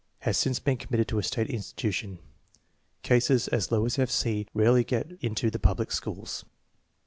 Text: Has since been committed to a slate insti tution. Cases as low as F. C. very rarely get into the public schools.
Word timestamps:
Has 0.21 0.35
since 0.35 0.59
been 0.59 0.77
committed 0.77 1.07
to 1.09 1.19
a 1.19 1.21
slate 1.23 1.47
insti 1.49 1.75
tution. 1.75 2.17
Cases 3.03 3.47
as 3.49 3.71
low 3.71 3.85
as 3.85 3.99
F. 3.99 4.09
C. 4.09 4.47
very 4.55 4.65
rarely 4.65 4.83
get 4.83 5.11
into 5.21 5.51
the 5.51 5.59
public 5.59 5.91
schools. 5.91 6.43